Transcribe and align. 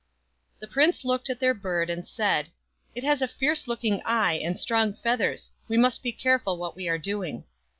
The 0.57 0.65
Prince 0.67 1.05
looked 1.05 1.29
at 1.29 1.39
their 1.39 1.53
bird 1.53 1.87
and 1.91 2.07
said," 2.07 2.49
It 2.95 3.03
has 3.03 3.21
a 3.21 3.27
fierce 3.27 3.67
looking 3.67 4.01
eye 4.03 4.33
and 4.43 4.59
strong 4.59 4.95
feathers. 4.95 5.51
We 5.67 5.77
must 5.77 6.01
be 6.01 6.11
careful 6.11 6.57
what 6.57 6.75
we 6.75 6.89
are 6.89 6.97
doing." 6.97 7.43